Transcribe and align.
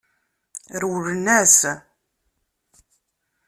Rewlen-as. 0.81 1.59